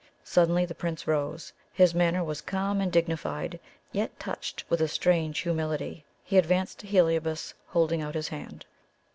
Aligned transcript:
Suddenly 0.23 0.65
the 0.65 0.73
Prince 0.73 1.05
rose; 1.05 1.53
his 1.71 1.93
manner 1.93 2.23
was 2.23 2.41
calm 2.41 2.81
and 2.81 2.91
dignified, 2.91 3.59
yet 3.91 4.19
touched 4.19 4.63
with 4.67 4.81
a 4.81 4.87
strange 4.87 5.41
humility. 5.41 6.05
He 6.23 6.39
advanced 6.39 6.79
to 6.79 6.87
Heliobas, 6.87 7.53
holding 7.67 8.01
out 8.01 8.15
his 8.15 8.29
hand. 8.29 8.65